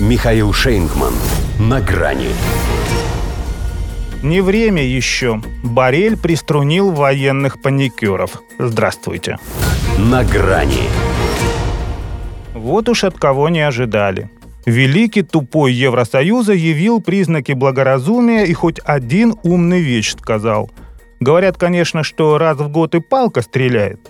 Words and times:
Михаил 0.00 0.52
Шейнгман. 0.52 1.14
На 1.60 1.80
грани. 1.80 2.30
Не 4.24 4.40
время 4.40 4.82
еще. 4.82 5.40
Барель 5.62 6.16
приструнил 6.16 6.90
военных 6.90 7.62
паникеров. 7.62 8.42
Здравствуйте. 8.58 9.38
На 9.96 10.24
грани. 10.24 10.88
Вот 12.54 12.88
уж 12.88 13.04
от 13.04 13.16
кого 13.16 13.48
не 13.48 13.60
ожидали. 13.60 14.30
Великий 14.66 15.22
тупой 15.22 15.72
Евросоюза 15.72 16.54
явил 16.54 17.00
признаки 17.00 17.52
благоразумия 17.52 18.46
и 18.46 18.52
хоть 18.52 18.80
один 18.84 19.36
умный 19.44 19.80
вещь 19.80 20.16
сказал. 20.18 20.72
Говорят, 21.20 21.56
конечно, 21.56 22.02
что 22.02 22.36
раз 22.36 22.58
в 22.58 22.68
год 22.68 22.96
и 22.96 23.00
палка 23.00 23.42
стреляет. 23.42 24.00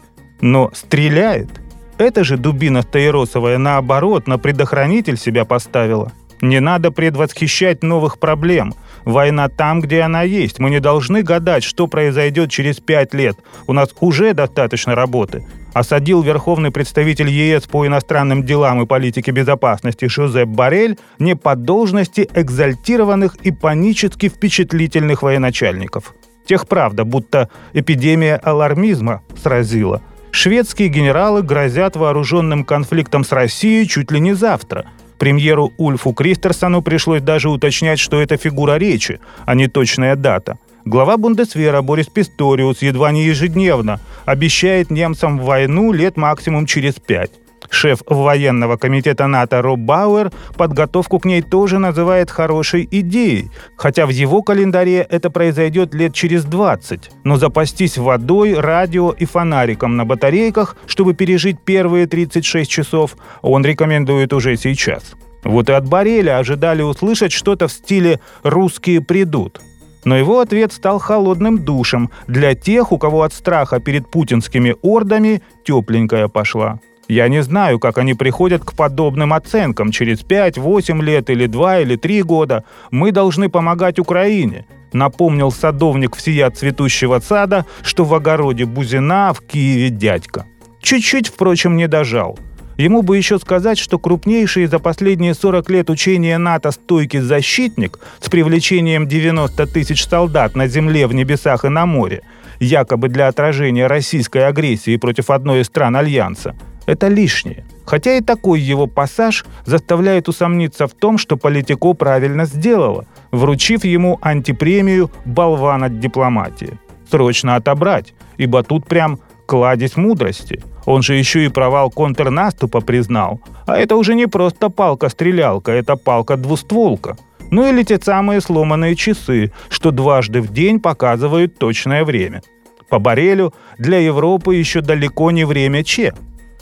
Но 0.41 0.71
стреляет– 0.73 1.51
это 1.99 2.25
же 2.25 2.37
дубина 2.37 2.83
Таиросовая, 2.83 3.59
наоборот, 3.59 4.27
на 4.27 4.39
предохранитель 4.39 5.17
себя 5.17 5.45
поставила. 5.45 6.13
Не 6.41 6.61
надо 6.61 6.91
предвосхищать 6.91 7.83
новых 7.83 8.19
проблем. 8.19 8.75
Война 9.05 9.49
там, 9.49 9.81
где 9.81 10.03
она 10.03 10.23
есть. 10.23 10.59
Мы 10.59 10.71
не 10.71 10.81
должны 10.81 11.23
гадать, 11.23 11.63
что 11.63 11.87
произойдет 11.87 12.51
через 12.51 12.81
пять 12.81 13.15
лет. 13.15 13.37
У 13.67 13.73
нас 13.73 13.95
уже 14.01 14.35
достаточно 14.35 14.95
работы. 14.95 15.47
Осадил 15.73 16.23
верховный 16.23 16.71
представитель 16.71 17.31
ЕС 17.31 17.65
по 17.65 17.87
иностранным 17.87 18.45
делам 18.45 18.83
и 18.83 18.87
политике 18.87 19.31
безопасности 19.31 20.07
Жозеп 20.07 20.49
Барель 20.49 20.99
не 21.19 21.35
по 21.35 21.57
должности 21.57 22.29
экзальтированных 22.35 23.37
и 23.37 23.51
панически 23.51 24.29
впечатлительных 24.29 25.23
военачальников. 25.23 26.15
Тех 26.47 26.69
правда, 26.69 27.05
будто 27.05 27.49
эпидемия 27.73 28.37
алармизма 28.37 29.23
сразила– 29.43 30.03
Шведские 30.35 30.89
генералы 30.89 31.45
грозят 31.45 31.95
вооруженным 31.95 32.65
конфликтом 32.65 33.23
с 33.23 33.31
Россией 33.31 33.87
чуть 33.87 34.11
ли 34.11 34.19
не 34.19 34.33
завтра. 34.33 34.87
Премьеру 35.17 35.73
Ульфу 35.79 36.13
Кристерсону 36.13 36.83
пришлось 36.83 37.23
даже 37.23 37.49
уточнять, 37.49 38.01
что 38.01 38.21
это 38.21 38.37
фигура 38.37 38.77
речи, 38.77 39.21
а 39.47 39.55
не 39.55 39.69
точная 39.69 40.17
дата. 40.17 40.59
Глава 40.85 41.19
Бундесвера 41.19 41.83
Борис 41.83 42.09
Писториус 42.09 42.83
едва 42.83 43.13
не 43.13 43.23
ежедневно 43.23 44.01
обещает 44.25 44.91
немцам 44.91 45.39
войну 45.39 45.93
лет 45.93 46.17
максимум 46.17 46.67
через 46.67 46.95
пять. 46.95 47.31
Шеф 47.75 48.03
военного 48.07 48.77
комитета 48.77 49.27
НАТО 49.27 49.61
Роб 49.61 49.81
Бауэр 49.81 50.31
подготовку 50.57 51.19
к 51.19 51.25
ней 51.25 51.43
тоже 51.43 51.81
называет 51.81 52.31
хорошей 52.31 52.89
идеей, 52.89 53.51
хотя 53.77 54.07
в 54.07 54.11
его 54.11 54.43
календаре 54.43 54.99
это 55.11 55.29
произойдет 55.29 55.93
лет 55.93 56.15
через 56.15 56.45
20. 56.45 57.11
Но 57.25 57.37
запастись 57.37 57.99
водой, 57.99 58.55
радио 58.55 59.11
и 59.11 59.25
фонариком 59.25 59.97
на 59.97 60.05
батарейках, 60.05 60.77
чтобы 60.87 61.15
пережить 61.15 61.59
первые 61.65 62.07
36 62.07 62.71
часов, 62.71 63.17
он 63.43 63.65
рекомендует 63.65 64.33
уже 64.33 64.57
сейчас. 64.57 65.15
Вот 65.43 65.69
и 65.69 65.73
от 65.73 65.89
Бареля 65.89 66.39
ожидали 66.39 66.83
услышать 66.83 67.33
что-то 67.33 67.67
в 67.67 67.73
стиле 67.73 68.21
«русские 68.45 69.01
придут». 69.01 69.61
Но 70.05 70.17
его 70.17 70.39
ответ 70.39 70.73
стал 70.73 71.01
холодным 71.01 71.59
душем 71.59 72.11
для 72.29 72.55
тех, 72.55 72.93
у 72.93 72.99
кого 72.99 73.23
от 73.23 73.33
страха 73.33 73.81
перед 73.81 74.09
путинскими 74.09 74.77
ордами 74.81 75.43
тепленькая 75.65 76.29
пошла. 76.29 76.79
Я 77.09 77.29
не 77.29 77.43
знаю, 77.43 77.79
как 77.79 77.99
они 77.99 78.15
приходят 78.15 78.65
к 78.65 78.73
подобным 78.73 79.35
оценкам 79.35 79.91
через 79.91 80.21
5, 80.21 80.57
8 80.57 81.03
лет 81.03 81.29
или 81.29 81.47
2 81.47 81.81
или 81.81 81.97
3 81.97 82.23
года. 82.23 82.65
Мы 82.91 83.13
должны 83.13 83.51
помогать 83.51 83.99
Украине. 83.99 84.65
Напомнил 84.93 85.51
садовник 85.51 86.17
всея 86.17 86.51
цветущего 86.51 87.19
сада, 87.19 87.67
что 87.83 88.05
в 88.05 88.15
огороде 88.15 88.65
Бузина, 88.65 89.35
в 89.35 89.41
Киеве 89.43 89.91
дядька. 89.91 90.47
Чуть-чуть, 90.81 91.29
впрочем, 91.29 91.77
не 91.77 91.89
дожал. 91.89 92.39
Ему 92.77 93.03
бы 93.03 93.17
еще 93.17 93.39
сказать, 93.39 93.79
что 93.79 93.99
крупнейшие 93.99 94.67
за 94.67 94.79
последние 94.79 95.35
40 95.35 95.71
лет 95.71 95.91
учения 95.91 96.39
НАТО 96.39 96.71
«Стойкий 96.71 97.21
защитник» 97.21 98.01
с 98.21 98.29
привлечением 98.29 99.07
90 99.07 99.67
тысяч 99.67 100.05
солдат 100.05 100.57
на 100.57 100.67
земле, 100.69 101.07
в 101.07 101.15
небесах 101.15 101.65
и 101.65 101.69
на 101.69 101.87
море, 101.87 102.23
якобы 102.59 103.09
для 103.09 103.29
отражения 103.29 103.87
российской 103.87 104.47
агрессии 104.47 104.97
против 104.97 105.31
одной 105.31 105.61
из 105.61 105.67
стран 105.67 105.97
Альянса– 105.97 106.57
это 106.87 107.09
лишнее. 107.09 107.65
Хотя 107.87 108.17
и 108.17 108.21
такой 108.21 108.61
его 108.61 108.87
пассаж 108.87 109.45
заставляет 109.67 110.29
усомниться 110.29 110.87
в 110.87 110.95
том, 110.95 111.19
что 111.19 111.37
Политико 111.37 111.93
правильно 111.93 112.47
сделала, 112.47 113.05
вручив 113.31 113.85
ему 113.85 114.19
антипремию 114.23 115.11
«Болван 115.25 115.85
от 115.85 116.01
дипломатии». 116.01 116.79
Срочно 117.11 117.57
отобрать, 117.57 118.15
ибо 118.39 118.63
тут 118.63 118.87
прям 118.87 119.19
кладезь 119.47 119.97
мудрости. 119.97 120.63
Он 120.87 121.03
же 121.03 121.15
еще 121.15 121.45
и 121.45 121.49
провал 121.49 121.91
контрнаступа 121.91 122.81
признал. 122.81 123.41
А 123.67 123.77
это 123.77 123.97
уже 123.97 124.15
не 124.15 124.27
просто 124.27 124.71
палка-стрелялка, 124.71 125.73
это 125.73 125.97
палка-двустволка. 125.97 127.17
Ну 127.51 127.69
или 127.69 127.83
те 127.83 127.99
самые 128.01 128.41
сломанные 128.41 128.97
часы, 128.97 129.53
что 129.69 129.91
дважды 129.91 130.41
в 130.41 130.53
день 130.53 130.81
показывают 130.81 131.59
точное 131.59 132.05
время. 132.05 132.43
По 132.89 132.99
Барелю 132.99 133.55
для 133.79 133.99
Европы 133.99 134.55
еще 134.55 134.81
далеко 134.81 135.31
не 135.31 135.45
время 135.45 135.85
Че. 135.85 136.13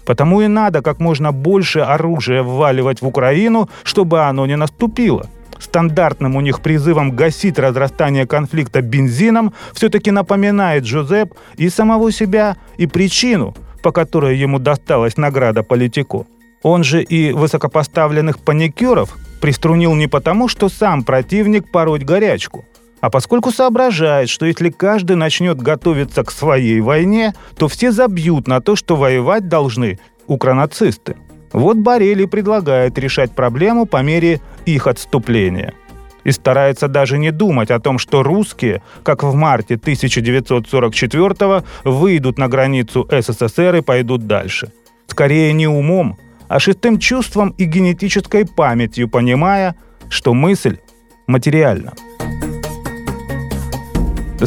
Потому 0.05 0.41
и 0.41 0.49
надо 0.49 0.83
как 0.83 1.01
можно 1.01 1.33
больше 1.33 1.81
оружия 1.81 2.43
вваливать 2.43 3.03
в 3.03 3.07
Украину, 3.07 3.69
чтобы 3.85 4.23
оно 4.23 4.47
не 4.47 4.57
наступило. 4.57 5.27
Стандартным 5.59 6.35
у 6.35 6.41
них 6.41 6.61
призывом 6.61 7.13
гасить 7.13 7.59
разрастание 7.59 8.27
конфликта 8.27 8.83
бензином 8.83 9.53
все-таки 9.73 10.11
напоминает 10.11 10.85
Жозеп 10.85 11.35
и 11.57 11.69
самого 11.69 12.11
себя, 12.11 12.57
и 12.79 12.87
причину, 12.87 13.55
по 13.83 13.93
которой 13.93 14.37
ему 14.37 14.59
досталась 14.59 15.17
награда 15.17 15.63
Политико. 15.63 16.27
Он 16.63 16.83
же 16.85 17.03
и 17.03 17.33
высокопоставленных 17.33 18.39
паникеров 18.41 19.17
приструнил 19.41 19.95
не 19.95 20.09
потому, 20.09 20.49
что 20.49 20.69
сам 20.69 21.05
противник 21.05 21.71
пороть 21.71 22.05
горячку, 22.05 22.65
а 23.03 23.11
поскольку 23.11 23.51
соображает, 23.51 24.31
что 24.31 24.47
если 24.47 24.71
каждый 24.71 25.17
начнет 25.17 25.61
готовиться 25.61 26.23
к 26.23 26.31
своей 26.31 26.81
войне, 26.81 27.35
то 27.59 27.67
все 27.67 27.91
забьют 27.91 28.47
на 28.47 28.61
то, 28.61 28.77
что 28.77 28.95
воевать 28.95 29.49
должны 29.49 29.99
укронацисты. 30.29 31.17
Вот 31.53 31.79
Борелли 31.79 32.27
предлагает 32.27 32.97
решать 32.99 33.35
проблему 33.35 33.87
по 33.87 34.03
мере 34.03 34.41
их 34.67 34.87
отступления. 34.87 35.75
И 36.23 36.31
старается 36.31 36.87
даже 36.87 37.19
не 37.19 37.33
думать 37.33 37.73
о 37.73 37.81
том, 37.81 37.99
что 37.99 38.23
русские, 38.23 38.85
как 39.03 39.25
в 39.25 39.35
марте 39.35 39.75
1944 39.75 41.65
выйдут 41.83 42.39
на 42.39 42.47
границу 42.47 43.09
СССР 43.11 43.75
и 43.75 43.81
пойдут 43.81 44.29
дальше. 44.29 44.71
Скорее 45.09 45.53
не 45.53 45.67
умом, 45.67 46.17
а 46.47 46.61
шестым 46.61 47.01
чувством 47.01 47.53
и 47.59 47.65
генетической 47.65 48.47
памятью, 48.47 49.09
понимая, 49.09 49.75
что 50.09 50.35
мысль 50.35 50.79
материальна. 51.27 51.95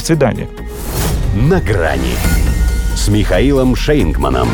Свидания. 0.05 0.47
На 1.33 1.59
грани 1.59 2.13
с 2.95 3.07
Михаилом 3.07 3.75
Шейнгманом. 3.75 4.49